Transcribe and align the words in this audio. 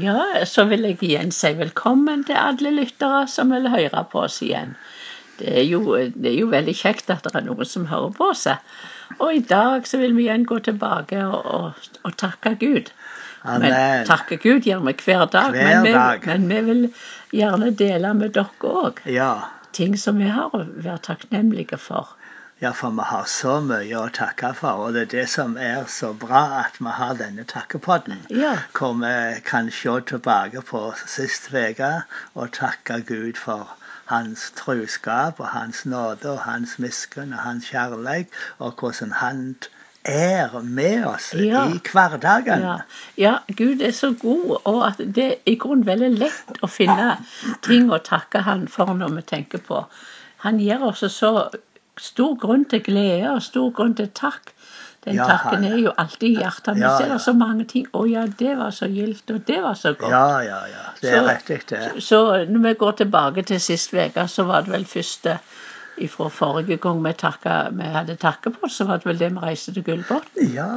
Ja, 0.00 0.44
så 0.44 0.64
vil 0.68 0.84
jeg 0.88 0.98
igjen 1.04 1.30
si 1.32 1.52
velkommen 1.56 2.24
til 2.28 2.36
alle 2.40 2.72
lyttere 2.74 3.24
som 3.30 3.52
vil 3.54 3.68
høre 3.72 4.02
på 4.12 4.24
oss 4.26 4.40
igjen. 4.44 4.74
Det 5.38 5.50
er, 5.60 5.64
jo, 5.68 5.80
det 6.16 6.30
er 6.32 6.38
jo 6.40 6.48
veldig 6.52 6.74
kjekt 6.76 7.10
at 7.12 7.26
det 7.26 7.34
er 7.36 7.44
noen 7.46 7.68
som 7.68 7.84
hører 7.90 8.12
på 8.16 8.30
oss. 8.32 8.46
Og 9.18 9.28
i 9.36 9.42
dag 9.44 9.86
så 9.88 10.00
vil 10.00 10.16
vi 10.16 10.24
igjen 10.26 10.46
gå 10.48 10.58
tilbake 10.64 11.20
og, 11.24 11.48
og, 11.58 11.88
og 12.08 12.16
takke 12.20 12.54
Gud. 12.60 12.90
Amen. 13.46 13.68
Men 13.70 14.06
takke 14.08 14.38
Gud 14.42 14.66
gjør 14.66 14.80
vi 14.88 14.96
hver 15.04 15.26
dag, 15.30 15.52
Hver 15.54 15.68
men, 15.68 15.84
vi, 15.86 15.92
dag. 15.94 16.24
men 16.26 16.48
vi 16.50 16.62
vil 16.70 16.82
gjerne 17.36 17.70
dele 17.78 18.14
med 18.18 18.34
dere 18.34 18.72
òg 18.72 19.04
Ja. 19.12 19.30
ting 19.76 19.94
som 20.00 20.18
vi 20.18 20.28
har 20.32 20.50
å 20.56 20.64
være 20.64 20.98
takknemlige 21.10 21.78
for. 21.78 22.08
Ja, 22.60 22.70
for 22.72 22.90
vi 22.96 23.04
har 23.04 23.24
så 23.28 23.58
mye 23.60 23.98
å 24.00 24.08
takke 24.16 24.54
for. 24.56 24.86
Og 24.86 24.94
det 24.96 25.02
er 25.06 25.10
det 25.12 25.24
som 25.28 25.56
er 25.60 25.84
så 25.92 26.12
bra 26.16 26.42
at 26.62 26.78
vi 26.80 26.92
har 26.98 27.14
denne 27.18 27.44
takkepodden. 27.44 28.22
Ja. 28.32 28.54
Hvor 28.78 28.94
vi 29.02 29.40
kan 29.44 29.70
se 29.70 29.96
tilbake 30.08 30.62
på 30.64 30.86
sist 31.06 31.50
uke 31.52 31.90
og 32.34 32.52
takke 32.56 33.02
Gud 33.06 33.36
for 33.36 33.76
hans 34.06 34.50
truskap 34.56 35.40
og 35.40 35.48
hans 35.52 35.84
nåde 35.84 36.30
og 36.32 36.44
hans 36.46 36.78
miskunn 36.78 37.32
og 37.34 37.42
hans 37.42 37.68
kjærlighet, 37.72 38.28
og 38.58 38.78
hvordan 38.80 39.12
han 39.12 39.56
er 40.06 40.60
med 40.62 41.04
oss 41.10 41.32
Ja. 41.34 41.64
i 41.66 41.80
hverdagen. 41.92 42.62
Ja, 42.62 42.76
ja, 43.18 43.38
Gud 43.56 43.80
er 43.82 43.90
så 43.90 44.12
god, 44.14 44.60
og 44.64 44.86
at 44.86 44.98
det 45.14 45.24
er 45.24 45.34
i 45.46 45.56
grunnen 45.56 45.86
veldig 45.86 46.12
lett 46.18 46.60
å 46.62 46.70
finne 46.70 47.16
ting 47.66 47.90
å 47.90 47.98
takke 47.98 48.44
Han 48.46 48.68
for 48.68 48.94
når 48.94 49.16
vi 49.16 49.22
tenker 49.22 49.58
på. 49.58 49.84
Han 50.46 50.60
gir 50.60 50.82
oss 50.86 51.02
så 51.12 51.50
stor 51.98 52.34
grunn 52.40 52.64
til 52.64 52.82
glede 52.84 53.30
og 53.34 53.42
stor 53.42 53.70
grunn 53.70 53.94
til 53.94 54.08
takk. 54.14 54.52
Den 55.06 55.14
Ja, 55.14 55.24
takken 55.30 55.64
er 55.64 55.76
jo 55.78 55.92
alltid 55.98 56.28
i 56.28 56.36
hjertet. 56.40 56.74
Men 56.74 56.82
Ja, 56.82 56.96
så 56.98 57.04
er 57.04 57.08
det 57.12 57.20
så 57.22 57.32
mange 57.32 57.64
ting. 57.64 57.86
'Å 57.94 58.06
ja, 58.10 58.24
det 58.26 58.56
var 58.58 58.70
så 58.70 58.88
gildt, 58.90 59.30
og 59.30 59.46
det 59.46 59.62
var 59.62 59.74
så 59.74 59.92
godt'. 59.94 60.10
Ja, 60.10 60.38
ja, 60.40 60.60
ja. 60.66 60.82
Det 61.00 61.10
er 61.12 61.22
Så- 61.22 61.28
riktig, 61.30 61.60
det. 61.70 62.02
Så 62.02 62.44
når 62.48 62.58
vi 62.68 62.74
går 62.74 62.90
tilbake 62.92 63.42
til 63.42 63.60
sist 63.60 63.94
uke, 63.94 64.26
så 64.28 64.42
var 64.44 64.60
det 64.62 64.72
vel 64.72 64.84
første 64.84 65.38
fra 66.12 66.28
forrige 66.28 66.76
gang 66.82 67.00
vi, 67.04 67.12
takket, 67.16 67.72
vi 67.78 67.88
hadde 67.94 68.16
takkepott, 68.20 68.72
så 68.72 68.84
var 68.88 69.00
det 69.00 69.08
vel 69.08 69.20
det 69.20 69.30
vi 69.32 69.42
reiste 69.44 69.72
til 69.74 69.84
Gullbotn. 69.86 70.42
Ja, 70.52 70.68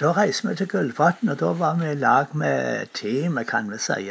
da 0.00 0.12
reiste 0.16 0.48
vi 0.48 0.54
til 0.60 0.70
Gullbotn, 0.70 1.32
og 1.32 1.40
da 1.40 1.50
var 1.58 1.78
vi 1.80 1.90
i 1.90 1.98
lag 1.98 2.34
med 2.38 2.92
teamet, 2.94 3.48
kan 3.50 3.70
vi 3.72 3.80
si. 3.82 4.10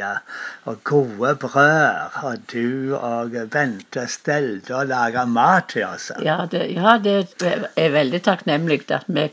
Og 0.68 0.82
gode 0.84 1.34
brød. 1.40 2.18
Og 2.22 2.44
du 2.52 2.96
og 2.96 3.34
Bente 3.52 4.06
stelte 4.08 4.76
og 4.76 4.90
laga 4.90 5.24
mat 5.24 5.70
til 5.72 5.86
oss. 5.88 6.10
Ja, 6.24 6.44
det, 6.50 6.66
ja, 6.76 6.98
det 7.02 7.16
er 7.76 7.96
veldig 7.96 8.22
takknemlig 8.26 8.82
at 8.92 9.08
vi 9.08 9.28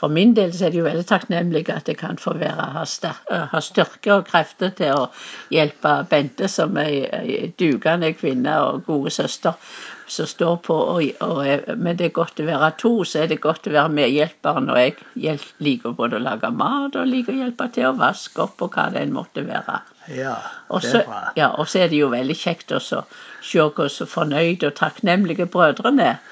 For 0.00 0.08
min 0.08 0.32
del 0.36 0.52
så 0.56 0.66
er 0.66 0.72
det 0.72 0.80
jo 0.80 0.86
veldig 0.86 1.04
takknemlig 1.10 1.66
at 1.74 1.88
jeg 1.92 1.98
kan 2.00 2.16
få 2.20 2.32
være, 2.40 2.66
ha, 2.78 2.84
ha 3.52 3.60
styrke 3.60 4.14
og 4.16 4.26
krefter 4.30 4.72
til 4.78 4.96
å 4.96 5.06
hjelpe 5.52 5.92
Bente, 6.08 6.48
som 6.48 6.78
er 6.80 6.94
ei 7.20 7.50
dugende 7.60 8.14
kvinne 8.16 8.54
og 8.64 8.86
gode 8.88 9.12
søster 9.12 9.58
som 10.10 10.26
står 10.26 10.56
på. 10.66 10.74
Og, 10.94 11.04
og, 11.26 11.42
er- 11.46 11.76
men 11.76 11.98
det 12.00 12.08
er 12.08 12.14
godt 12.16 12.40
å 12.42 12.48
være 12.48 12.72
to, 12.80 12.94
så 13.06 13.22
er 13.22 13.30
det 13.30 13.40
godt 13.44 13.68
å 13.68 13.74
være 13.76 13.92
medhjelperen. 14.00 14.72
Og 14.72 14.80
jeg 15.20 15.38
liker 15.62 15.92
både 16.00 16.16
å 16.18 16.24
lage 16.24 16.50
mat 16.50 16.96
og 16.96 17.06
liker 17.12 17.36
å 17.36 17.42
hjelpe 17.44 17.68
til 17.76 17.90
å 17.90 17.96
vaske 18.00 18.42
opp 18.48 18.64
og 18.66 18.72
hva 18.78 18.88
det 18.94 19.04
enn 19.04 19.12
måtte 19.14 19.44
være. 19.46 19.78
Ja, 20.16 20.34
Og 20.72 20.80
det 20.82 20.90
så, 20.96 21.04
bra. 21.06 21.20
ja, 21.36 21.52
og 21.60 21.68
så 21.70 21.84
er 21.84 21.92
det 21.92 22.00
jo 22.00 22.08
veldig 22.10 22.34
kjekt 22.40 22.72
også 22.74 23.04
å 23.04 23.20
se 23.46 23.68
hvor 23.76 23.92
så 23.92 24.08
fornøyde 24.10 24.72
og 24.72 24.78
takknemlige 24.80 25.46
brødrene 25.52 26.08
er. 26.14 26.22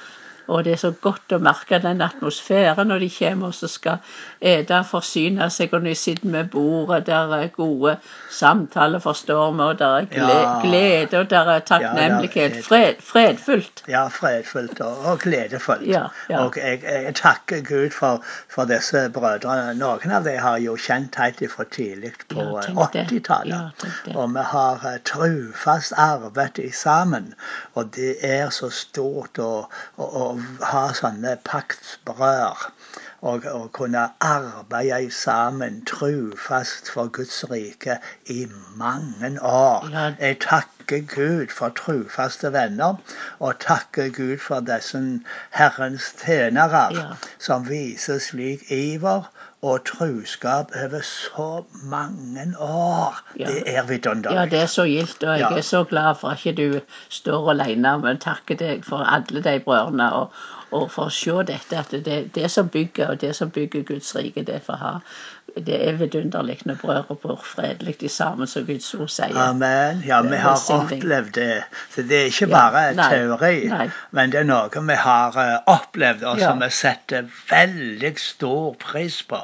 Og 0.48 0.64
det 0.64 0.72
er 0.72 0.80
så 0.80 0.91
godt 1.04 1.32
å 1.36 1.38
merke 1.44 1.78
den 1.84 2.00
atmosfæren 2.04 2.88
når 2.88 3.02
de 3.04 3.08
kommer 3.18 3.50
og 3.52 3.54
så 3.54 3.68
skal 3.68 3.98
ete, 4.41 4.78
forsyne 4.88 5.48
seg, 5.52 5.72
og 5.74 5.82
når 5.82 5.91
de 5.92 5.94
sitter 6.00 6.28
med 6.32 6.48
bordet, 6.52 7.06
der 7.06 7.32
er 7.36 7.48
gode 7.52 7.96
samtaler, 8.32 8.98
forstår 9.04 9.52
vi, 9.52 9.62
og 9.66 9.78
der 9.78 9.96
er 9.98 10.06
glede, 10.12 10.38
Ja. 10.38 10.60
glede, 10.62 11.19
og 11.20 11.30
der 11.30 11.50
er 11.54 11.58
takknemlighet. 11.69 12.64
Fred, 12.64 12.94
fredfullt. 13.02 13.82
Ja, 13.88 14.06
fredfullt 14.08 14.80
og, 14.80 14.98
og 15.04 15.19
gledefullt. 15.20 15.87
Ja, 15.87 16.06
ja. 16.31 16.44
Og 16.44 16.56
jeg, 16.56 16.81
jeg 16.84 17.14
takker 17.14 17.60
Gud 17.69 17.91
for, 17.91 18.22
for 18.48 18.64
disse 18.64 19.08
brødrene. 19.14 19.75
Noen 19.78 20.10
av 20.16 20.25
dem 20.25 20.38
har 20.42 20.58
jo 20.62 20.76
kjent 20.81 21.16
helt 21.20 21.42
fra 21.53 21.64
tidlig 21.70 22.12
på 22.28 22.41
Ja, 22.41 22.48
eh, 22.58 22.66
tenk 22.70 22.92
det. 22.92 23.06
80-tallet. 23.12 23.84
Ja, 24.06 24.16
og 24.16 24.32
vi 24.34 24.44
har 24.53 24.87
eh, 24.92 24.98
trufast 25.04 25.92
arbeidet 25.97 26.75
sammen. 26.75 27.34
Og 27.75 27.92
det 27.97 28.16
er 28.25 28.50
så 28.50 28.70
stort 28.70 29.38
og, 29.38 29.72
og, 29.97 30.16
å 30.22 30.38
ha 30.71 30.82
sånne 30.97 31.37
paktsbrød. 31.49 32.69
Og, 33.21 33.43
og 33.51 33.73
kunne 33.73 33.99
arbeide 34.21 35.11
sammen 35.11 35.84
trufast 35.84 36.91
for 36.93 37.09
Guds 37.09 37.45
rike 37.51 37.97
i 38.27 38.47
mange 38.77 39.43
år. 39.43 39.89
Jeg 40.21 40.37
takker 40.41 41.01
Gud 41.15 41.47
for 41.51 41.69
trufaste 41.69 42.53
venner, 42.53 42.95
og 43.41 43.59
takker 43.61 44.09
Gud 44.17 44.39
for 44.39 44.61
disse 44.61 45.21
Herrens 45.51 46.12
tjenere, 46.25 46.95
Ja. 46.95 47.06
som 47.39 47.69
viser 47.69 48.19
slik 48.19 48.71
iver 48.71 49.27
og 49.62 49.85
truskap 49.85 50.71
over 50.85 51.00
så 51.03 51.65
mange 51.83 52.55
år. 52.61 53.19
Ja. 53.39 53.47
Det 53.47 53.62
er 53.67 53.83
vidunderlig. 53.87 54.37
Ja, 54.39 54.45
det 54.45 54.62
er 54.62 54.67
så 54.67 54.85
gildt, 54.85 55.23
og 55.25 55.39
jeg 55.39 55.50
Ja. 55.50 55.56
er 55.56 55.61
så 55.61 55.85
glad 55.85 56.15
for 56.21 56.29
at 56.29 56.47
ikke 56.47 56.62
du 56.73 56.81
står 57.09 57.50
alene, 57.50 57.99
men 57.99 58.19
takker 58.19 58.55
deg 58.56 58.85
for 58.85 58.97
alle 59.03 59.43
de 59.43 59.61
brødrene, 59.65 60.12
og, 60.12 60.31
og 60.71 60.91
for 60.91 61.09
å 61.09 61.15
se 61.15 61.34
dette, 61.49 61.79
at 61.79 61.95
det, 62.05 62.19
det 62.34 62.51
som 62.51 62.69
bygger, 62.69 63.15
og 63.15 63.21
det 63.21 63.34
som 63.37 63.51
bygger 63.51 63.87
Guds 63.89 64.15
rike, 64.17 64.45
det 64.45 64.61
får 64.67 64.81
ha. 64.83 64.93
Det 65.66 65.88
er 65.88 65.96
vidunderlig 65.98 66.58
når 66.64 66.74
brødre 66.82 67.14
bor 67.22 67.41
fredelig 67.44 68.10
sammen, 68.10 68.46
som 68.46 68.66
Guds 68.66 68.94
ord 68.94 69.08
sier. 69.08 69.36
Amen. 69.36 70.02
Ja, 70.06 70.20
vi 70.22 70.36
har 70.36 70.58
opplevd 70.74 71.32
det. 71.34 71.62
Så 71.94 72.02
det 72.02 72.20
er 72.20 72.24
ikke 72.30 72.48
Ja, 72.48 72.54
bare 72.70 72.94
nei, 72.94 73.08
teori, 73.14 73.69
nei. 73.69 73.91
men 74.10 74.30
det 74.32 74.41
er 74.41 74.44
noe 74.48 74.82
vi 74.88 74.94
har 74.94 75.38
eh, 75.42 75.58
opplevd, 75.66 76.22
og 76.24 76.38
som 76.41 76.60
Ja. 76.60 76.66
vi 76.66 76.70
setter 76.70 77.28
veldig 77.50 78.12
stor 78.19 78.74
pris 78.80 79.22
på. 79.22 79.41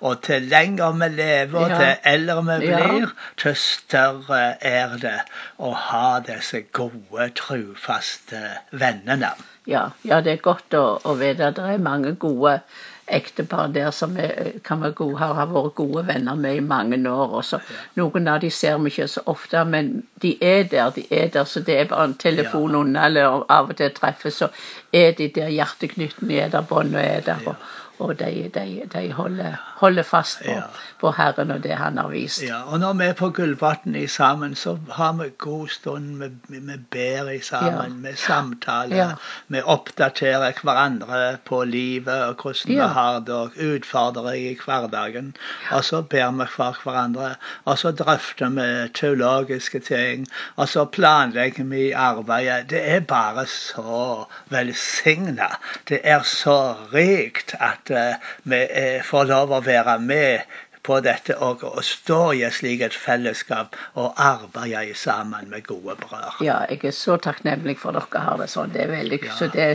Og 0.00 0.22
til 0.22 0.42
lenger 0.42 0.92
vi 0.92 1.08
lever, 1.16 1.58
og 1.58 1.70
Ja. 1.70 1.78
til 1.78 1.96
eldre 2.14 2.42
vi 2.58 2.66
Ja. 2.66 2.82
blir, 2.86 3.12
til 3.36 3.54
større 3.56 4.56
er 4.60 4.96
det 5.00 5.20
å 5.58 5.72
ha 5.74 6.20
disse 6.20 6.60
gode, 6.72 7.30
trufaste 7.34 8.40
vennene. 8.72 9.30
Ja, 9.66 9.90
ja, 10.04 10.20
det 10.20 10.32
er 10.32 10.36
godt 10.42 10.74
å, 10.74 10.98
å 11.04 11.14
vite 11.18 11.46
at 11.46 11.56
det 11.56 11.64
er 11.74 11.78
mange 11.78 12.14
gode 12.18 12.60
ektepar 13.06 13.66
der 13.74 13.90
som 13.90 14.16
er, 14.16 14.52
kan 14.64 14.80
være 14.82 14.92
gode, 14.92 15.18
har, 15.18 15.46
vært 15.46 15.74
gode 15.74 16.06
venner 16.06 16.34
med 16.34 16.56
i 16.56 16.60
mange 16.60 16.98
år. 17.10 17.34
Også. 17.40 17.58
noen 17.96 18.28
av 18.28 18.40
de 18.40 18.50
ser 18.50 18.78
vi 18.78 18.92
ikke 18.92 19.08
så 19.08 19.22
ofte, 19.26 19.64
men 19.64 20.06
de 20.22 20.36
er 20.40 20.62
der. 20.62 20.90
de 20.90 21.06
er 21.10 21.28
der, 21.28 21.44
Så 21.44 21.60
det 21.60 21.80
er 21.80 21.84
bare 21.84 22.04
en 22.04 22.14
telefon 22.14 22.74
unna, 22.74 23.06
eller 23.06 23.44
av 23.48 23.70
og 23.70 23.76
til 23.76 23.90
treffes, 23.90 24.34
så 24.34 24.48
er 24.92 25.12
de 25.12 25.28
der. 25.28 25.48
Hjerteknuten 25.48 26.30
er 26.30 26.48
der, 26.48 26.62
båndet 26.62 27.04
er 27.04 27.20
der. 27.20 27.46
Og, 27.46 27.54
og 27.98 28.18
de, 28.18 28.50
de, 28.54 28.82
de 28.92 29.12
holder, 29.12 29.71
holder 29.82 30.06
fast 30.06 30.38
på, 30.44 30.50
Ja. 30.54 30.62
på 31.00 31.10
Herren 31.16 31.50
og 31.50 31.62
det 31.64 31.76
Han 31.78 31.98
har 31.98 32.08
vist. 32.08 32.42
Ja, 32.46 32.62
og 32.66 32.80
når 32.80 32.92
vi 32.98 33.04
er 33.10 33.16
på 33.18 33.28
Gullbotn 33.34 33.94
i 33.98 34.06
sammen, 34.06 34.54
så 34.54 34.76
har 34.92 35.12
vi 35.18 35.28
god 35.38 35.68
stund. 35.68 36.16
Vi, 36.22 36.58
vi 36.58 36.76
ber 36.90 37.30
i 37.34 37.40
sammen, 37.42 37.98
vi 38.06 38.14
samtaler. 38.16 38.96
Ja. 38.96 39.08
Vi 39.48 39.60
oppdaterer 39.62 40.52
hverandre 40.62 41.38
på 41.44 41.64
livet 41.64 42.22
og 42.28 42.34
hvordan 42.42 42.72
Ja. 42.76 42.86
vi 42.86 42.92
har 42.94 43.20
det, 43.20 43.34
og 43.34 43.50
utfordrer 43.58 44.32
i 44.38 44.58
hverdagen. 44.64 45.34
Og 45.72 45.84
så 45.84 46.02
ber 46.02 46.30
vi 46.38 46.46
for 46.46 46.78
hverandre, 46.84 47.34
og 47.64 47.78
så 47.78 47.90
drøfter 47.90 48.48
vi 48.54 48.88
teologiske 48.94 49.80
ting. 49.80 50.26
Og 50.56 50.68
så 50.68 50.84
planlegger 50.84 51.64
vi 51.64 51.90
arbeidet. 51.92 52.70
Det 52.70 52.82
er 52.94 53.00
bare 53.00 53.46
så 53.46 54.26
velsigna. 54.52 55.48
Det 55.88 56.00
er 56.04 56.22
så 56.22 56.74
rikt 56.94 57.54
at 57.60 57.90
uh, 57.90 58.14
vi 58.44 58.60
eh, 58.70 59.02
får 59.04 59.24
lov 59.30 59.50
å 59.52 59.60
være 59.60 59.71
med 60.00 60.40
på 60.82 60.96
dette 61.00 61.36
og, 61.38 61.60
og 61.62 61.84
stå 61.86 62.32
i 62.34 62.40
et 62.42 62.52
slikt 62.56 62.94
fellesskap 62.98 63.76
og 63.94 64.16
arbeide 64.18 64.96
sammen 64.98 65.46
med 65.52 65.62
gode 65.68 65.94
brødre. 66.00 66.32
Ja, 66.42 66.56
jeg 66.70 66.80
er 66.88 66.90
så 66.96 67.14
takknemlig 67.22 67.76
for 67.78 67.94
dere 67.94 68.22
har 68.24 68.40
det 68.40 68.48
sånn. 68.50 68.72
Det 68.74 68.82
er 68.82 68.90
veldig, 68.90 69.20
Ja. 69.22 69.36
Så 69.38 69.46
det 69.54 69.68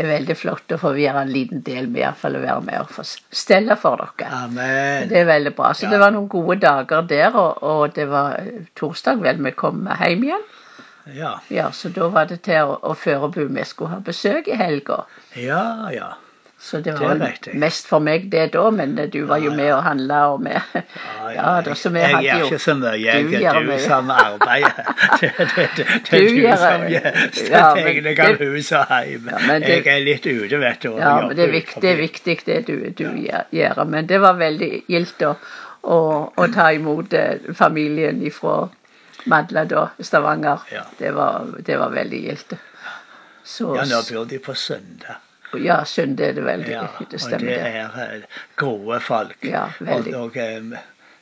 er 0.00 0.08
veldig 0.08 0.36
flott 0.40 0.72
å 0.72 0.78
få 0.80 0.94
være 0.96 1.20
en 1.26 1.32
liten 1.34 1.60
del 1.66 1.86
med, 1.92 2.00
i 2.00 2.04
hvert 2.06 2.16
fall 2.22 2.36
å 2.40 2.42
være 2.46 2.64
med 2.64 2.80
og 2.80 2.88
få 2.96 3.04
stelle 3.04 3.76
for 3.76 4.00
dere. 4.00 4.30
Amen. 4.40 5.08
Det 5.12 5.20
er 5.20 5.28
veldig 5.28 5.54
bra. 5.54 5.74
Så 5.74 5.84
Ja. 5.84 5.90
det 5.90 6.00
var 6.00 6.10
noen 6.16 6.28
gode 6.32 6.56
dager 6.64 7.02
der, 7.12 7.36
og, 7.36 7.62
og 7.62 7.94
det 7.94 8.08
var 8.08 8.40
torsdag 8.74 9.20
vel 9.20 9.44
vi 9.44 9.50
kom 9.52 9.84
hjem 10.00 10.24
igjen. 10.30 10.50
Ja, 11.12 11.38
Ja, 11.52 11.70
Så 11.76 11.90
da 11.92 12.08
var 12.08 12.24
det 12.24 12.40
til 12.48 12.64
å, 12.64 12.78
å 12.80 12.94
forberede 12.96 13.52
vi 13.52 13.64
skulle 13.68 13.90
ha 13.90 14.00
besøk 14.00 14.48
i 14.48 14.56
helga. 14.56 15.04
ja. 15.36 15.90
ja. 15.92 16.14
Så 16.64 16.78
det 16.80 16.94
var 16.96 17.18
det 17.20 17.52
mest 17.60 17.88
for 17.90 18.00
meg 18.00 18.30
det 18.32 18.46
da, 18.54 18.62
men 18.72 18.94
du 19.12 19.18
var 19.28 19.42
jo 19.44 19.50
med 19.52 19.68
og 19.74 19.82
handla 19.84 20.20
og 20.32 20.38
med 20.40 20.60
Ja, 21.34 21.60
da, 21.66 21.74
så 21.76 21.90
vi 21.92 22.00
jeg 22.00 22.14
hadde 22.14 22.22
gjør 22.24 22.38
jo 22.40 22.46
ikke 22.46 22.58
så 22.64 22.74
mye. 22.78 22.92
Jeg 23.02 23.26
Du 23.28 23.34
er 23.36 23.58
du 23.66 23.72
som 23.84 24.12
arbeider. 24.14 24.88
Det, 25.20 25.30
det, 25.38 25.66
det, 25.76 25.84
det 26.06 26.20
er 26.20 26.24
du 26.24 26.38
gjør- 26.40 26.62
som 26.62 26.86
gjør 26.88 27.08
Ja, 27.50 27.66
av 28.28 28.40
hus 28.40 28.70
og 28.78 28.94
hjem. 28.94 29.28
Ja, 29.28 29.58
Jeg 29.60 29.82
er 29.96 30.00
litt 30.06 30.30
ute, 30.30 30.60
vet 30.62 30.80
du. 30.86 30.88
Ja, 30.96 31.12
men 31.26 31.36
det 31.36 31.44
er 31.44 31.52
viktig, 31.52 31.82
det 31.84 31.92
viktig 32.00 32.38
det 32.46 32.58
du, 32.70 32.74
du 33.02 33.04
gjør. 33.26 33.84
Men 33.84 34.08
det 34.08 34.22
var 34.24 34.40
veldig 34.40 34.70
gildt 34.88 35.26
å, 35.28 35.34
å, 35.82 36.00
å, 36.32 36.48
ta 36.56 36.70
imot 36.72 37.12
eh, 37.12 37.52
familien 37.60 38.24
ifra 38.24 38.56
Madla, 39.28 39.66
da, 39.68 39.84
Stavanger. 40.00 40.64
Ja. 40.72 40.86
Det, 40.98 41.12
var, 41.12 41.52
det 41.60 41.76
var 41.76 41.92
veldig 41.92 42.24
gildt. 42.24 42.56
Så 43.44 43.76
Ja, 43.76 43.84
nå 43.84 44.00
bor 44.08 44.24
de 44.32 44.40
på 44.40 44.56
Søndag. 44.56 45.20
Ja, 45.62 45.82
synd 45.88 46.20
er 46.20 46.34
det 46.36 46.44
veldig. 46.44 46.72
Ja, 46.72 46.86
det 47.10 47.20
stemmer, 47.20 47.50
det 47.50 47.60
det. 47.62 47.84
er 47.84 48.16
eh, 48.18 48.42
gode 48.60 49.00
folk. 49.00 49.36
Ja, 49.46 49.68
veldig. 49.80 50.14
Og, 50.16 50.24
og, 50.24 50.36
em, 50.36 50.74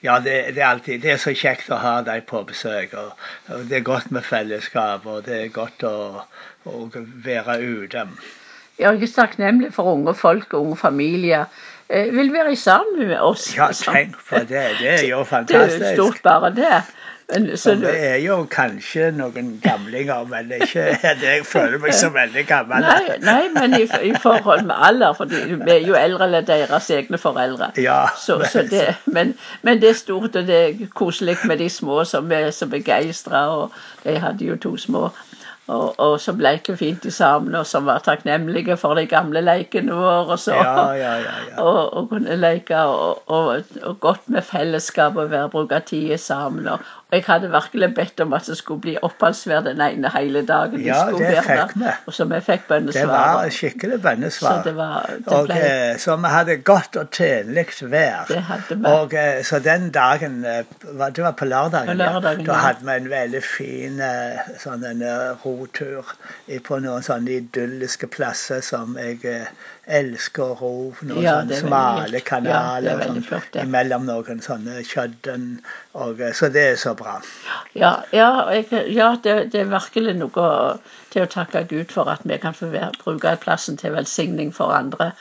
ja, 0.02 0.19
det, 0.19 0.55
det 0.56 0.62
er 0.62 0.67
alltid 0.67 1.02
Det 1.02 1.12
er 1.12 1.20
så 1.23 1.31
kjekt 1.31 1.70
å 1.70 1.79
ha 1.79 1.96
deg 2.06 2.25
på 2.26 2.43
besøk. 2.49 2.94
Og, 2.99 3.26
og 3.55 3.67
det 3.70 3.81
er 3.81 3.87
godt 3.87 4.11
med 4.11 4.26
fellesskap, 4.26 5.06
og 5.06 5.25
det 5.26 5.38
er 5.44 5.52
godt 5.55 5.84
å, 5.87 5.96
å 6.67 6.87
være 7.25 7.61
ute. 7.62 8.06
Jeg 8.81 9.02
er 9.02 9.14
takknemlig 9.14 9.70
for 9.76 9.93
unge 9.93 10.14
folk 10.19 10.55
og 10.55 10.67
unge 10.67 10.81
familier. 10.81 11.46
Eh, 11.93 12.08
vil 12.14 12.32
være 12.32 12.56
sammen 12.56 13.08
med 13.08 13.20
oss. 13.20 13.50
Ja, 13.56 13.69
tenk 13.76 14.17
på 14.28 14.43
det. 14.49 14.64
Det 14.81 14.93
er 14.96 15.06
jo 15.11 15.25
fantastisk. 15.28 15.78
Det 15.82 15.90
er 15.93 15.96
jo 15.96 16.08
stort 16.08 16.23
bare 16.25 16.50
det. 16.56 16.82
Men, 17.28 17.56
så 17.56 17.74
vi 17.80 17.86
er 17.86 18.16
jo 18.20 18.36
kanskje 18.50 19.10
noen 19.16 19.54
gamlinger, 19.62 20.24
men 20.28 20.50
ikke 20.58 20.84
jeg 21.22 21.44
føler 21.48 21.78
meg 21.80 21.94
så 21.96 22.10
veldig 22.12 22.44
gammel. 22.48 22.84
nei, 22.84 23.16
nei, 23.24 23.42
men 23.54 23.76
i, 23.78 23.86
i 24.08 24.12
forhold 24.20 24.66
med 24.69 24.76
alder, 24.88 25.14
for 25.16 25.30
vi 25.32 25.72
er 25.72 25.86
jo 25.86 25.96
eldre 25.98 26.28
enn 26.28 26.48
deres 26.48 26.90
egne 26.92 27.20
foreldre. 27.20 27.72
Ja, 27.80 28.04
Så, 28.19 28.40
så 28.52 28.66
det, 28.69 28.86
men, 29.06 29.34
men 29.62 29.80
det 29.82 29.92
er 29.94 29.98
stort, 30.00 30.36
og 30.36 30.46
det 30.48 30.60
er 30.62 30.86
koselig 30.94 31.38
med 31.48 31.62
de 31.62 31.69
små 31.70 32.02
som 32.08 32.32
er 32.32 32.50
så 32.50 32.66
begeistra. 32.66 33.46
Og 33.56 33.72
de 34.04 34.18
hadde 34.18 34.44
jo 34.44 34.56
to 34.56 34.76
små. 34.76 35.08
Og, 35.70 36.00
og 36.03 36.17
som 36.20 36.41
leker 36.43 36.76
fint 36.76 37.05
sammen, 37.14 37.55
og 37.55 37.67
som 37.67 37.87
var 37.87 38.03
takknemlige 38.03 38.76
for 38.81 38.99
de 38.99 39.06
gamle 39.06 39.44
lekene 39.47 39.94
våre. 39.94 40.38
Så, 40.41 40.56
ja, 40.59 40.88
ja, 40.99 41.12
ja, 41.23 41.37
ja. 41.50 41.61
og, 41.67 41.94
og 41.97 42.09
kunne 42.11 42.37
leke, 42.41 42.81
og, 42.82 43.23
og, 43.31 43.76
og 43.82 44.00
godt 44.03 44.26
med 44.26 44.43
fellesskap 44.43 45.17
og 45.17 45.31
være, 45.31 45.53
bruke 45.55 45.81
tid 45.87 46.17
sammen. 46.19 46.69
Og, 46.69 46.82
jeg 47.12 47.25
hadde 47.26 47.50
virkelig 47.53 47.94
bedt 47.94 48.20
om 48.25 48.32
at 48.32 48.47
det 48.49 48.55
skulle 48.56 48.81
bli 48.81 48.93
oppholdsvær 49.05 49.61
den 49.67 49.81
ene 49.85 50.09
hele 50.14 50.41
dagen. 50.49 50.81
Ja, 50.81 51.03
skulle 51.11 51.29
det 51.29 51.43
fikk 51.44 51.75
vi. 51.76 51.91
Og 52.09 52.14
så 52.17 52.25
vi 52.25 52.38
fikk 52.41 52.62
Det 52.62 52.70
var 52.70 52.79
bønnesvar. 52.79 53.50
skikkelig 53.53 53.99
Så 54.32 54.53
det 54.64 54.73
var 54.76 55.11
det 55.12 55.41
ble, 55.44 55.59
eh, 55.59 55.99
så 56.00 56.17
vi 56.17 56.31
hadde 56.32 56.56
godt 56.56 56.97
og 56.97 57.11
tjenlig 57.12 57.67
vær. 57.82 58.25
Det 58.29 58.41
hadde 58.49 58.79
vi. 58.79 58.87
Og 58.88 59.12
eh, 59.12 59.43
så 59.44 59.61
den 59.61 59.91
dagen 59.93 60.44
eh, 60.44 60.64
Det 60.81 61.25
var 61.25 61.37
på 61.37 61.44
lørdagen. 61.44 61.87
På 61.87 61.99
lørdagen. 62.00 62.47
Da 62.47 62.53
hadde 62.64 62.88
vi 62.88 62.97
en 62.97 63.11
veldig 63.12 63.43
fin 63.44 64.00
sånn 64.62 64.85
en 64.88 65.05
eh, 65.05 65.37
i- 66.49 66.58
på 66.58 66.78
noen 66.82 67.02
sånne 67.06 67.31
idylliske 67.38 68.06
plasser 68.12 68.60
som 68.64 68.96
jeg 68.99 69.25
eh, 69.25 69.46
elsker 69.87 70.43
å 70.43 70.56
ro. 70.60 70.72
Noen 71.02 71.22
Ja, 71.22 71.34
sånne 71.40 71.58
smale. 71.60 72.20
Ja, 72.20 72.25
kanaler 72.26 73.00
er 73.00 73.06
sånn, 73.10 73.22
flott, 73.26 73.54
ja. 73.54 73.62
imellom 73.66 74.06
noen 74.08 74.40
sånne 74.44 74.82
kjødden. 74.87 75.46
Og, 75.94 76.20
eh, 76.20 76.32
så 76.32 76.49
det 76.52 76.64
er 76.72 76.76
så 76.76 76.94
bra. 76.99 77.20
Ja, 77.75 77.93
ja, 78.12 78.31
jeg, 78.50 78.66
ja 78.94 79.12
det, 79.22 79.37
det 79.52 79.60
er 79.60 79.70
virkelig 79.72 80.16
noe 80.20 80.49
til 81.12 81.22
å 81.26 81.31
takke 81.31 81.64
Gud 81.69 81.93
for 81.93 82.08
at 82.12 82.25
vi 82.25 82.38
kan 82.43 82.54
få 82.54 82.70
bruke 83.04 83.37
plassen 83.43 83.76
til 83.76 83.93
velsigning 83.96 84.52
for 84.54 84.72
andre. 84.72 85.12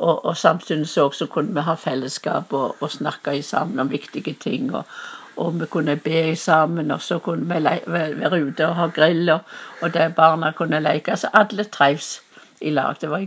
Og, 0.00 0.24
og 0.24 0.36
samtidig 0.36 0.88
så 0.88 1.08
også 1.10 1.26
kunne 1.28 1.52
vi 1.54 1.60
ha 1.60 1.74
fellesskap 1.76 2.52
og, 2.56 2.76
og 2.80 2.90
snakke 2.90 3.34
sammen 3.44 3.78
om 3.82 3.90
viktige 3.92 4.32
ting. 4.40 4.70
Og, 4.74 4.84
og 5.36 5.60
vi 5.60 5.66
kunne 5.66 5.96
be 5.96 6.36
sammen, 6.36 6.90
og 6.90 7.00
så 7.02 7.18
kunne 7.18 7.54
vi 7.54 7.64
være 7.86 8.44
ute 8.46 8.66
og 8.68 8.76
ha 8.76 8.86
grill, 8.86 9.28
og, 9.30 9.40
og 9.80 9.94
der 9.94 10.08
barna 10.08 10.50
kunne 10.52 10.80
leke. 10.80 11.16
Så 11.16 11.28
alle 11.34 11.64
trives 11.64 12.22
i 12.62 12.70
lag. 12.70 12.94
Det 13.00 13.10
var 13.10 13.16
en 13.18 13.26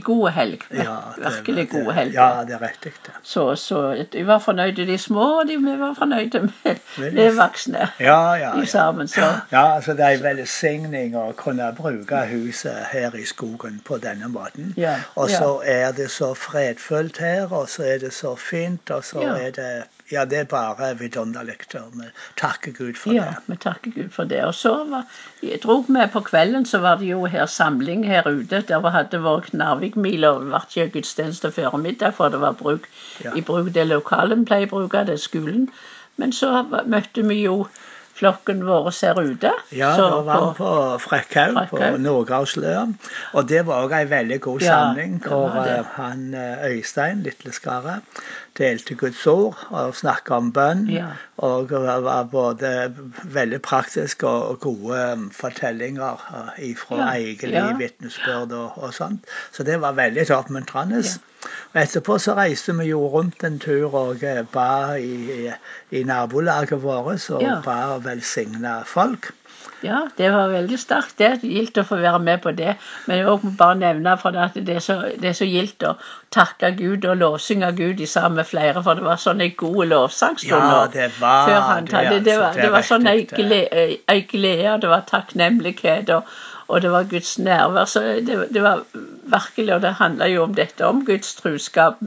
god, 0.00 0.30
helg. 0.30 0.62
Ja, 0.70 0.96
det- 1.16 1.32
virkelig 1.36 1.70
god 1.70 1.92
helg. 1.92 2.14
Ja, 2.14 2.44
det 2.46 2.54
er 2.54 2.62
riktig. 2.62 2.92
Så, 3.22 3.54
så 3.56 4.04
de 4.12 4.26
var 4.26 4.38
fornøyde, 4.38 4.86
de 4.86 4.98
små, 4.98 5.40
og 5.40 5.48
de, 5.48 5.56
vi 5.58 5.78
var 5.80 5.94
fornøyde 5.98 6.40
med, 6.40 6.74
de 6.96 7.10
med 7.10 7.34
voksne. 7.36 7.88
Ja, 8.00 8.32
ja, 8.32 8.58
ja. 8.58 8.64
sammen, 8.64 9.08
så 9.08 9.20
Ja, 9.52 9.74
altså 9.74 9.92
Det 9.92 10.00
er 10.00 10.08
en 10.08 10.22
velsigning 10.22 11.14
å 11.16 11.32
kunne 11.36 11.72
bruke 11.76 12.26
huset 12.32 12.74
her 12.92 13.14
i 13.14 13.24
skogen 13.24 13.80
på 13.84 13.98
denne 13.98 14.28
måten. 14.28 14.74
Ja, 14.76 14.94
Og 15.14 15.30
så 15.30 15.60
er 15.64 15.92
det 15.92 16.10
så 16.10 16.34
fredfullt 16.34 17.18
her, 17.18 17.52
og 17.52 17.68
så 17.68 17.82
er 17.82 17.98
det 17.98 18.12
så 18.12 18.34
fint, 18.36 18.90
og 18.90 19.04
så 19.04 19.18
er 19.20 19.50
det 19.50 19.84
Ja, 20.14 20.22
det 20.30 20.38
er 20.38 20.44
bare 20.50 20.92
vidunderlig. 20.98 21.56
Vi 21.72 22.08
takker 22.40 22.72
Gud 22.76 22.94
for 23.00 23.12
Ja, 23.16 23.24
det. 23.34 23.36
vi 23.50 23.56
takker 23.64 23.90
Gud 23.96 24.10
for 24.14 24.24
det. 24.30 24.44
Og 24.46 24.54
så 24.54 24.74
var, 24.90 25.04
drog 25.62 25.84
vi 25.88 26.06
på 26.12 26.20
kvelden, 26.28 26.66
så 26.70 26.78
var 26.84 27.00
det 27.00 27.08
jo 27.10 27.24
her 27.26 27.46
samling 27.46 28.04
her 28.06 28.22
ute. 28.28 28.60
Der 28.68 28.76
var- 28.84 28.90
hadde 28.94 29.18
vært 29.24 29.50
Knarvikmila, 29.50 30.28
og 30.36 30.44
ble 30.46 30.60
ikke 30.84 30.92
gudstjeneste 30.98 31.50
før 31.56 31.76
middag, 31.82 32.14
for 32.14 32.28
det 32.28 32.40
var 32.40 32.52
bruk 32.52 32.86
Ja. 33.24 33.32
i 33.36 33.40
bruk 33.40 33.72
det 33.74 33.86
lokale 33.88 34.36
vi 34.36 34.44
pleier 34.44 34.66
å 34.66 34.70
bruke, 34.70 35.06
det 35.06 35.14
er 35.18 35.24
skolen. 35.28 35.68
Men 36.16 36.30
så 36.32 36.62
møtte 36.86 37.26
vi 37.28 37.42
jo 37.44 37.66
flokken 38.14 38.62
vår 38.66 38.90
her 39.00 39.18
ute. 39.20 39.50
Ja, 39.74 39.94
så 39.96 40.06
da 40.10 40.20
var 40.26 40.44
vi 40.46 40.54
på 40.60 40.70
Frekkhaug 41.02 41.56
på 41.70 41.76
Frekkhaug. 41.76 42.00
Og 43.34 43.48
det 43.48 43.64
var 43.66 43.84
òg 43.86 43.96
ei 43.98 44.04
veldig 44.10 44.40
god 44.40 44.60
samling, 44.60 45.20
ja, 45.24 45.28
hvor 45.28 45.58
eh, 45.64 45.84
han 45.98 46.34
eh, 46.34 46.64
Øystein 46.70 47.22
Litleskaret 47.26 48.02
delte 48.58 48.94
Guds 48.94 49.26
ord 49.26 49.58
og 49.74 49.96
snakka 49.98 50.36
om 50.38 50.52
bønn. 50.54 50.84
Ja. 50.94 51.08
Og 51.42 51.68
det 51.72 51.80
var 52.04 52.22
både 52.30 52.94
veldig 53.34 53.58
praktisk 53.66 54.22
og 54.22 54.60
gode 54.62 55.00
um, 55.12 55.30
fortellinger 55.34 56.20
fra 56.78 57.00
Ja, 57.00 57.08
eget 57.18 57.42
liv, 57.42 57.56
ja. 57.58 57.72
vitnesbyrd 57.76 58.52
og, 58.54 58.78
og 58.78 58.94
sånt. 58.94 59.26
Så 59.52 59.66
det 59.66 59.80
var 59.82 59.92
veldig 59.98 60.28
oppmuntrende. 60.30 61.02
Og 61.74 61.80
etterpå 61.82 62.14
så 62.22 62.36
reiste 62.38 62.72
vi 62.78 62.86
jo 62.92 63.02
rundt 63.12 63.42
en 63.44 63.58
tur 63.60 63.90
og 63.94 64.22
eh, 64.24 64.44
ba 64.52 64.94
i, 64.96 65.10
i, 65.34 65.50
i 65.98 66.04
nabolaget 66.06 66.78
vårt 66.82 67.26
og 67.34 67.42
Ja. 67.42 67.58
ba 67.64 67.98
velsigna 68.04 68.82
folk. 68.88 69.32
Ja, 69.84 69.98
det 70.16 70.30
var 70.32 70.48
veldig 70.48 70.78
sterkt. 70.80 71.18
Det 71.18 71.44
gildt 71.44 71.78
å 71.80 71.84
få 71.84 71.98
være 72.00 72.20
med 72.22 72.40
på 72.44 72.54
det. 72.56 72.76
Men 73.08 73.18
jeg 73.20 73.26
må 73.26 73.52
bare 73.58 73.76
nevne 73.80 74.14
for 74.20 74.32
det 74.32 74.40
at 74.46 74.56
det 74.56 74.78
er 74.78 74.84
så, 74.84 74.96
det 75.20 75.30
er 75.30 75.36
så 75.36 75.48
gildt 75.48 75.84
å 75.84 75.92
takke 76.34 76.72
Gud 76.78 77.04
og 77.10 77.18
lovsynge 77.20 77.68
Gud 77.76 78.00
i 78.00 78.08
sammen 78.08 78.40
med 78.40 78.48
flere, 78.48 78.80
for 78.84 78.96
det 78.96 79.04
var 79.04 79.20
sånne 79.20 79.50
gode 79.60 79.90
lovsangstunder. 79.92 80.78
Ja, 80.78 80.88
det 80.94 81.10
var 81.20 81.50
før 81.50 81.60
han 81.68 81.84
det, 81.84 81.92
talte. 81.92 82.16
det, 82.16 82.18
altså, 82.18 82.40
var, 82.40 82.56
det 82.56 82.64
det 82.64 82.72
var 82.76 82.88
sånn 82.88 83.10
ei 83.12 84.20
glede, 84.32 84.72
og 84.72 84.82
det 84.84 84.92
var 84.94 85.06
takknemlighet, 85.10 86.14
og, 86.16 86.32
og 86.68 86.84
det 86.84 86.94
var 86.96 87.10
Guds 87.12 87.36
nærvær. 87.44 87.90
Så 87.90 88.04
det, 88.24 88.40
det 88.56 88.64
var 88.64 88.86
virkelig, 89.36 89.68
og 89.76 89.84
det 89.84 89.96
handla 90.00 90.32
jo 90.32 90.48
om 90.48 90.56
dette, 90.56 90.86
om 90.88 91.04
Guds 91.04 91.36
truskap 91.42 92.00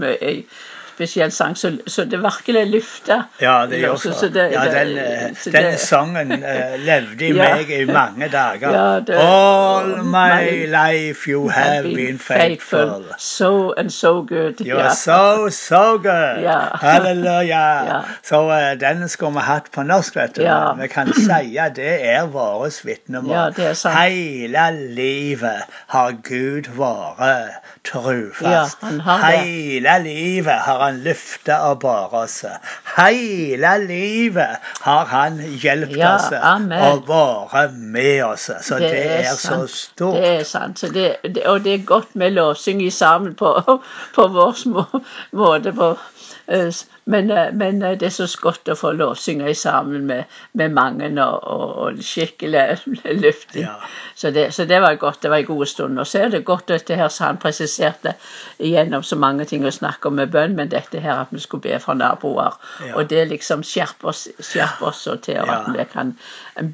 spesiell 0.97 1.31
sang, 1.31 1.53
så, 1.57 1.69
så 1.87 2.03
det 2.09 2.17
virkelig 2.23 2.63
løfta. 2.71 3.19
Ja, 3.41 3.55
det 3.69 3.79
gjør 3.83 3.95
Så- 4.01 4.13
så. 4.19 4.27
det- 4.33 4.47
ja, 4.51 4.63
den, 4.73 5.35
så 5.37 5.51
det, 5.53 5.61
den 5.63 5.77
sangen 5.77 6.31
eh, 6.31 6.73
levde 6.79 7.27
i 7.27 7.31
Ja. 7.37 7.53
meg 7.55 7.69
i 7.69 7.85
mange 7.85 8.27
dager. 8.33 8.71
Ja, 8.73 8.99
det- 8.99 9.19
All 9.21 10.03
my 10.03 10.65
life 10.73 11.29
you 11.29 11.49
have 11.49 11.83
been 11.95 12.17
faithful. 12.19 13.05
So 13.19 13.73
and 13.77 13.89
so 13.93 14.13
good. 14.25 14.61
You're 14.61 14.95
so, 14.95 15.49
so 15.49 15.97
good. 15.97 16.41
Ja. 16.41 16.59
Halleluja. 16.87 17.65
Ja. 17.85 17.99
Så 18.23 18.41
uh, 18.49 18.79
den 18.79 19.07
skulle 19.09 19.33
vi 19.33 19.39
hatt 19.45 19.69
på 19.75 19.83
norsk, 19.83 20.15
vet 20.15 20.35
du. 20.35 20.41
Vi 20.81 20.87
kan 20.87 21.13
si 21.13 21.57
at 21.57 21.75
det 21.75 22.05
er 22.09 22.25
vårt 22.25 22.81
vitnemål. 22.85 23.53
Hele 23.97 24.65
livet 24.95 25.61
har 25.87 26.11
Gud 26.23 26.69
vært 26.77 27.49
trufast. 27.85 28.77
Han. 28.81 29.21
Hele 29.23 29.99
livet 30.03 30.53
har 30.65 30.86
han 30.87 31.01
løfta 31.05 31.59
og 31.69 31.79
båret 31.83 32.15
oss. 32.23 32.37
Hele 32.97 33.73
livet 33.83 34.71
har 34.85 35.05
han 35.11 35.39
hjulpet 35.41 35.97
Ja, 35.99 36.15
oss 36.15 36.31
amen. 36.33 36.81
og 36.81 37.07
vært 37.09 37.77
med 37.77 38.23
oss. 38.25 38.49
Så 38.65 38.79
det, 38.81 38.91
er, 39.19 39.31
så 39.37 39.61
stort. 39.71 40.17
Det 40.17 40.33
er 40.39 40.43
sant. 40.47 40.81
Det, 40.93 41.07
det, 41.23 41.45
og 41.45 41.63
det 41.65 41.73
er 41.77 41.85
godt 41.85 42.15
med 42.15 42.35
lovsyng 42.37 42.81
sammen 42.93 43.35
på, 43.37 43.53
på 44.15 44.27
vår 44.33 44.65
måte. 45.37 45.73
På, 45.77 45.93
men, 47.03 47.31
eh, 47.31 47.53
men 47.53 47.81
eh, 47.81 47.97
det 47.99 48.07
er 48.07 48.13
så 48.15 48.27
godt 48.41 48.69
å 48.71 48.75
få 48.75 48.93
lovsynge 48.95 49.51
sammen 49.55 50.05
med, 50.07 50.31
med 50.59 50.71
mange 50.75 51.09
og, 51.23 51.43
og, 51.43 52.01
skikkelig 52.03 52.67
luftig. 53.21 53.65
Ja. 53.67 53.73
Så, 54.15 54.31
det, 54.31 54.51
så 54.53 54.65
det 54.65 54.79
var 54.81 54.95
godt. 54.95 55.21
Det 55.21 55.29
var 55.29 55.37
en 55.37 55.45
god 55.45 55.65
stund. 55.65 55.99
Og 55.99 56.07
så 56.07 56.23
er 56.23 56.29
det 56.33 56.45
godt 56.45 56.67
dette 56.71 56.95
her 56.95 57.09
som 57.13 57.27
han 57.27 57.39
presiserte 57.41 58.13
gjennom 58.57 59.03
så 59.03 59.17
mange 59.19 59.45
ting 59.49 59.65
å 59.65 59.71
snakke 59.73 60.09
om 60.09 60.17
med 60.17 60.31
bønn, 60.33 60.55
men 60.57 60.71
dette 60.71 61.01
her 61.03 61.23
at 61.23 61.33
vi 61.33 61.41
skulle 61.41 61.65
be 61.67 61.79
for 61.83 61.97
naboer. 61.97 62.55
Ja. 62.85 62.95
Og 62.97 63.09
det 63.11 63.27
liksom 63.29 63.65
skjerper 63.67 64.11
oss, 64.13 64.27
skjerper 64.39 64.89
oss 64.89 65.03
så 65.05 65.17
til 65.21 65.41
at 65.43 65.69
vi 65.73 65.85
kan 65.91 66.15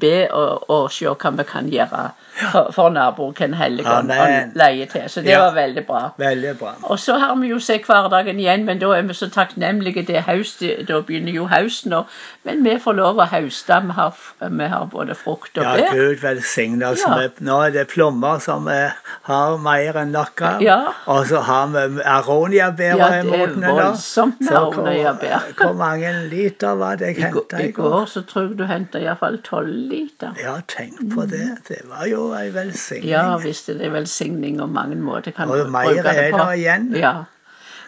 be 0.00 0.14
og, 0.32 0.70
og 0.72 0.86
se 0.92 1.10
hva 1.10 1.34
vi 1.36 1.46
kan 1.48 1.68
gjøre 1.72 2.04
for, 2.52 2.70
for 2.76 2.94
naboer, 2.94 3.34
hvem 3.36 3.56
Helligånd 3.58 4.12
Amen. 4.12 4.54
leier 4.56 4.88
til. 4.92 5.08
Så 5.10 5.24
det 5.26 5.36
var 5.40 5.52
veldig 5.56 5.84
bra. 5.88 6.04
Veldig 6.20 6.54
bra. 6.60 6.76
Og 6.88 7.00
så 7.00 7.18
har 7.20 7.36
vi 7.40 7.52
jo 7.52 7.60
sett 7.62 7.88
hverdagen 7.88 8.40
igjen, 8.40 8.64
men 8.68 8.80
da 8.80 8.94
er 8.96 9.04
vi 9.08 9.18
så 9.18 9.28
takknemlige. 9.32 9.63
Det 9.64 10.22
høst, 10.26 10.62
da 10.88 11.00
begynner 11.00 11.32
jo 11.32 11.46
høsten 11.48 11.90
nå. 11.94 12.02
Men 12.44 12.62
vi 12.64 12.74
får 12.82 12.96
lov 12.98 13.18
å 13.22 13.26
høste. 13.30 13.78
Vi 13.86 13.94
har, 13.96 14.14
vi 14.60 14.66
har 14.68 14.84
både 14.92 15.14
frukt 15.16 15.56
og 15.58 15.64
bær. 15.64 15.78
Ja. 15.80 15.92
Gud 15.94 16.20
velsigne 16.22 16.90
oss. 16.92 17.00
Ja. 17.00 17.28
Nå 17.40 17.58
er 17.64 17.70
det 17.74 17.86
plommer 17.88 18.38
som 18.44 18.68
har 18.68 19.56
mer 19.64 19.96
enn 20.02 20.12
nok 20.12 20.42
av. 20.44 20.62
Ja. 20.64 20.76
Og 21.10 21.26
så 21.30 21.40
har 21.46 21.72
vi 21.72 22.02
aroniabær 22.04 22.98
Ja, 23.00 23.08
i 23.08 23.22
det 23.22 23.32
er 23.34 23.46
modne 23.46 23.66
nå. 23.66 23.74
voldsomt 23.80 24.40
med 24.40 24.52
hvor- 24.52 24.72
aroniabær. 24.74 25.48
Hvor 25.64 25.72
mange 25.78 26.10
liter 26.28 26.74
var 26.76 26.96
det 27.00 27.14
jeg 27.16 27.28
I, 27.28 27.32
går, 27.32 27.58
I 27.60 27.70
går 27.72 28.06
så 28.10 28.22
tror 28.28 28.48
jeg 28.50 28.58
du 28.58 28.64
henta 28.68 29.00
iallfall 29.00 29.38
tolv 29.46 29.70
liter. 29.90 30.34
Ja, 30.42 30.58
tenk 30.68 30.98
på 31.14 31.24
det. 31.30 31.46
Det 31.68 31.80
var 31.88 32.06
jo 32.10 32.32
ei 32.36 32.50
velsigning. 32.54 33.10
Ja 33.10 33.36
visst 33.42 33.68
er 33.72 33.78
det 33.80 33.92
velsigning 33.94 34.60
og 34.60 34.68
mange 34.74 34.96
måter. 35.00 35.32
Kan 35.36 35.48
Og 35.50 35.58
det 35.64 35.70
mer 35.72 35.88
det 35.94 36.16
er 36.16 36.36
det 36.36 36.58
igjen. 36.58 36.90
Ja. 36.98 37.14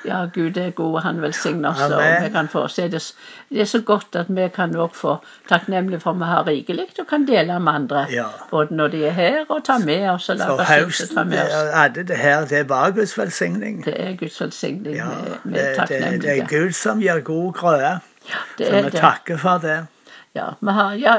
Ja, 0.06 0.24
Gud 0.34 0.56
er 0.56 0.70
god, 0.70 0.94
og 0.94 1.02
han 1.02 1.20
velsigner 1.22 1.70
oss. 1.70 1.80
Og 1.80 2.02
vi 2.24 2.28
kan 2.34 2.48
få 2.48 2.66
se 2.68 2.88
det, 2.92 3.02
det 3.50 3.60
er 3.60 3.64
så 3.70 3.80
godt 3.80 4.16
at 4.16 4.26
vi 4.28 4.48
kan 4.54 4.76
også 4.76 4.94
få 5.00 5.14
takknemlig 5.48 6.00
for 6.02 6.12
vi 6.18 6.24
har 6.24 6.46
rikelig 6.46 6.86
og 6.98 7.06
kan 7.10 7.26
dele 7.28 7.58
med 7.60 7.72
andre. 7.72 8.06
Ja. 8.12 8.24
Både 8.50 8.74
når 8.74 8.88
de 8.94 9.04
er 9.06 9.10
her, 9.10 9.38
og 9.48 9.64
ta 9.64 9.78
med 9.78 10.08
oss 10.10 10.28
og 10.28 10.38
Så 10.38 10.56
lage 10.58 10.86
oss 10.86 11.02
ta 11.14 11.24
med 11.24 11.36
det, 11.38 11.44
oss. 11.46 11.74
hadde 11.74 12.04
det 12.12 12.16
her, 12.16 12.44
det 12.46 12.68
var 12.68 12.90
Guds 12.90 13.18
velsigning. 13.18 13.84
Det 13.84 13.94
er 14.00 14.14
Guds 14.16 14.40
velsigning. 14.40 14.96
Ja, 14.96 15.04
med, 15.04 15.36
med 15.44 15.60
det, 15.60 16.00
er 16.00 16.10
det, 16.10 16.22
det 16.22 16.38
er. 16.38 16.46
Gud 16.46 16.72
som 16.72 17.00
gir 17.00 17.20
god 17.20 17.52
grøde. 17.52 17.98
Ja, 18.28 18.40
det 18.58 18.66
Så 18.66 18.72
er 18.76 18.82
vi 18.82 18.90
det. 18.90 19.00
takker 19.00 19.36
for 19.36 19.58
det. 19.62 19.86
Ja, 20.34 20.50
vi 20.60 20.70
har, 20.72 20.92
ja, 21.00 21.14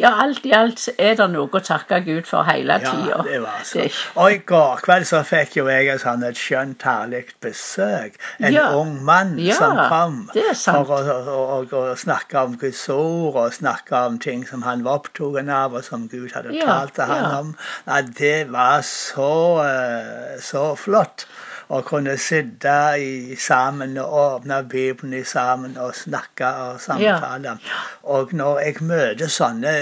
ja, 0.00 0.10
alt 0.22 0.46
i 0.46 0.52
alt 0.56 0.88
er 0.98 1.14
det 1.18 1.26
noe 1.30 1.46
å 1.46 1.60
takke 1.62 2.00
Gud 2.04 2.26
for 2.26 2.42
hele 2.48 2.80
Ja, 2.82 2.90
tida. 2.90 3.22
det 3.22 3.40
var 3.44 3.60
så. 3.64 3.84
Og 4.16 4.32
i 4.32 4.38
går 4.46 4.80
kveld 4.82 5.06
så 5.06 5.20
fikk 5.26 5.56
jo 5.60 5.68
jeg 5.70 5.88
et 5.92 6.02
sånn 6.02 6.24
et 6.26 6.38
skjønt, 6.38 6.82
herlig 6.82 7.24
besøk. 7.44 8.18
En 8.40 8.52
Ja. 8.52 8.66
ung 8.74 9.04
mann 9.04 9.38
Ja, 9.38 9.54
som 9.54 9.76
kom 9.88 10.16
for 10.32 10.94
å, 10.98 11.00
å, 11.36 11.60
å, 11.70 11.96
snakke 11.96 12.42
om 12.42 12.56
Guds 12.58 12.88
ord 12.88 13.36
og 13.36 13.52
snakke 13.54 13.94
om 14.08 14.18
ting 14.18 14.46
som 14.46 14.62
han 14.62 14.82
var 14.84 14.98
opptatt 15.02 15.48
av, 15.48 15.74
og 15.74 15.84
som 15.84 16.08
Gud 16.08 16.32
hadde 16.34 16.54
Ja, 16.54 16.66
talt 16.66 16.94
til 16.94 17.04
han 17.04 17.24
om. 17.38 17.56
Ja, 17.86 18.02
det 18.02 18.50
var 18.50 18.82
så, 18.82 19.62
eh, 19.62 20.40
så 20.40 20.74
flott. 20.76 21.26
Å 21.72 21.80
kunne 21.86 22.16
sitte 22.20 22.74
i, 23.00 23.36
sammen 23.40 23.96
og 23.98 24.12
åpne 24.20 24.62
Bibelen 24.68 25.14
i 25.16 25.22
sammen 25.24 25.76
og 25.80 25.94
snakke 25.96 26.46
og 26.66 26.80
samtale. 26.80 27.56
Og 28.04 28.32
når 28.36 28.58
jeg 28.66 28.82
møter 28.84 29.30
sånne 29.32 29.72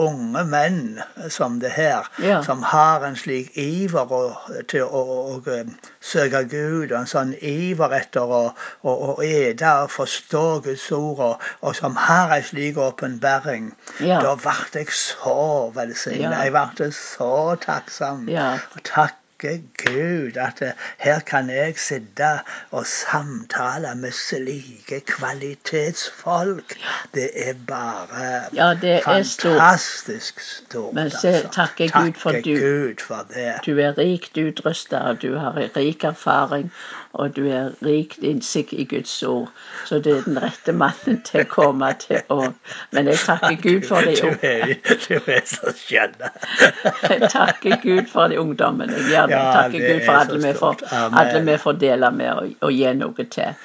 unge 0.00 0.44
menn 0.48 1.00
som 1.28 1.58
det 1.60 1.70
her, 1.76 2.08
Ja. 2.18 2.40
som 2.42 2.62
har 2.62 3.04
en 3.04 3.16
slik 3.16 3.52
iver 3.56 4.12
og, 4.12 4.36
til 4.68 4.82
å, 4.84 5.02
å, 5.02 5.36
å 5.36 5.64
søke 6.00 6.44
Gud, 6.48 6.92
og 6.92 6.98
en 7.02 7.06
sånn 7.10 7.34
iver 7.40 7.92
etter 8.00 8.20
å, 8.24 8.42
å, 8.82 8.96
å 9.12 9.16
ete 9.22 9.68
og 9.84 9.90
forstå 9.90 10.44
Guds 10.64 10.88
ord, 10.96 11.18
og, 11.20 11.48
og 11.60 11.76
som 11.76 11.96
har 11.96 12.32
en 12.36 12.42
slik 12.44 12.78
åpenbaring, 12.80 13.72
Ja. 14.00 14.20
da 14.24 14.34
ble 14.40 14.56
jeg 14.74 14.88
så 14.96 15.70
velsignet. 15.76 16.30
Ja. 16.32 16.44
Jeg 16.48 16.52
ble 16.56 16.90
så 16.96 17.32
takksom. 17.60 18.28
Ja. 18.28 18.54
Og 18.76 18.82
takke 19.40 19.62
Gud 19.84 20.36
at 20.36 20.62
eh, 20.62 20.72
her 20.98 21.20
kan 21.20 21.50
jeg 21.50 21.74
sitte 21.78 22.28
og 22.70 22.86
samtale 22.86 23.94
med 23.96 24.10
slike 24.12 25.00
kvalitetsfolk. 25.06 26.74
Det 27.14 27.30
er 27.48 27.54
bare 27.66 28.44
Ja, 28.54 28.74
det 28.74 29.02
er 29.06 29.22
stort. 29.22 29.52
fantastisk 29.52 30.40
stort. 30.40 30.94
Men 30.94 31.10
se, 31.10 31.32
takke 31.52 31.88
Gud 31.88 32.12
for 32.16 32.30
du- 32.32 32.60
Gud 32.60 33.00
for 33.06 33.26
det. 33.34 33.54
Du 33.66 33.78
er 33.78 33.98
rikt 33.98 34.36
utrusta, 34.38 35.12
du 35.22 35.36
har 35.38 35.56
rik 35.76 36.04
erfaring, 36.04 36.72
og 37.12 37.32
du 37.34 37.46
er 37.50 37.72
rikt 37.82 38.22
innsikt 38.22 38.72
i 38.72 38.84
Guds 38.84 39.22
ord. 39.26 39.48
Så 39.86 39.98
du 39.98 40.10
er 40.14 40.22
den 40.26 40.38
rette 40.42 40.72
mannen 40.72 41.18
til 41.26 41.42
å 41.42 41.48
komme 41.50 41.90
til 41.98 42.20
å 42.30 42.52
Men 42.94 43.10
jeg 43.10 43.18
takker 43.24 43.56
Gud 43.64 43.86
for 43.88 44.06
de 44.06 44.14
unge. 44.28 44.76
du 45.08 45.16
er 45.18 45.42
så 45.48 45.74
skjønn. 45.74 46.14
Jeg 47.10 47.30
takker 47.32 47.80
Gud 47.82 48.06
for 48.12 48.30
de 48.30 48.38
ungdommene. 48.40 48.94
Jeg 48.94 49.10
gjør 49.10 49.32
det. 49.32 49.40
Jeg 49.40 49.56
takker 49.58 49.88
Gud 49.88 50.04
for 50.06 50.20
alle 50.20 50.38
vi 51.50 51.58
får 51.64 51.82
dele 51.82 52.12
med 52.14 52.30
og, 52.36 52.54
og 52.60 52.78
gi 52.78 52.94
noe 53.00 53.26
til. 53.34 53.58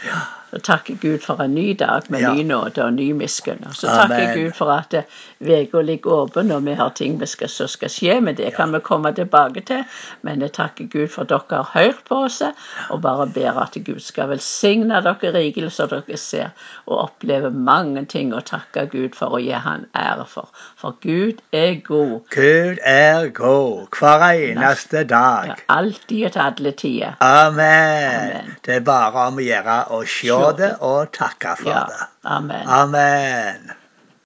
Så 0.55 0.61
takker 0.61 0.95
Gud 1.01 1.19
for 1.19 1.41
en 1.43 1.55
ny 1.55 1.73
dag 1.79 2.01
med 2.09 2.21
Ja. 2.21 2.33
ny 2.33 2.43
nåde 2.43 2.83
og 2.83 2.93
ny 2.93 3.11
miskunn. 3.11 3.65
Og 3.67 3.75
så 3.75 3.87
takker. 3.87 4.33
Gud 4.35 4.51
for 4.55 4.71
at 4.71 4.93
uka 5.41 5.81
ligger 5.81 6.11
åpen, 6.11 6.51
og 6.51 6.65
vi 6.65 6.73
har 6.73 6.89
ting 6.89 7.19
vi 7.19 7.25
skal, 7.25 7.49
som 7.49 7.67
skal 7.67 7.89
skje. 7.89 8.21
Men 8.21 8.35
det 8.35 8.53
kan 8.55 8.71
vi 8.71 8.79
komme 8.79 9.11
tilbake 9.13 9.61
til. 9.65 9.83
Men 10.21 10.41
jeg 10.41 10.51
takker 10.51 10.87
Gud 10.87 11.07
for 11.07 11.21
at 11.21 11.29
dere 11.29 11.41
har 11.49 11.69
hørt 11.73 11.99
på 12.09 12.15
oss, 12.23 12.41
og 12.89 13.01
bare 13.01 13.27
ber 13.27 13.59
at 13.61 13.77
Gud 13.85 13.99
skal 13.99 14.29
velsigne 14.29 15.01
dere 15.01 15.33
rikelig, 15.33 15.71
så 15.71 15.87
dere 15.91 16.17
ser 16.17 16.49
og 16.87 16.97
opplever 17.03 17.49
mange 17.49 18.05
ting 18.05 18.33
å 18.33 18.39
takke 18.39 18.85
Gud 18.91 19.09
for 19.15 19.25
og 19.35 19.41
gi 19.41 19.51
Han 19.51 19.85
ære 19.95 20.25
for. 20.27 20.49
For 20.77 20.95
Gud 21.01 21.41
er 21.51 21.75
god. 21.83 22.21
Gud 22.29 22.77
er 22.83 23.27
god 23.27 23.87
hver 23.99 24.23
eneste 24.31 25.03
dag. 25.03 25.47
Ja, 25.47 25.53
alltid 25.69 26.25
og 26.25 26.31
til 26.31 26.39
alle 26.41 26.71
tider. 26.71 27.13
Amen. 27.19 27.59
Amen. 27.59 28.55
Det 28.65 28.75
er 28.75 28.79
bare 28.79 29.27
om 29.27 29.39
å 29.41 29.45
gjøre 29.45 29.77
å 29.89 30.01
se 30.05 30.44
Det 30.53 30.75
og 30.79 31.11
takke 31.15 31.55
for 31.61 31.89
det. 31.89 32.05
Amen. 32.23 32.67
Amen. 32.67 33.84